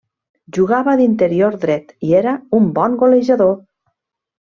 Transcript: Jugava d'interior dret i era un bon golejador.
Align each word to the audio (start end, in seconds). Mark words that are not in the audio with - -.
Jugava 0.57 0.95
d'interior 1.01 1.59
dret 1.67 1.95
i 2.09 2.19
era 2.23 2.37
un 2.63 2.75
bon 2.81 3.01
golejador. 3.07 3.59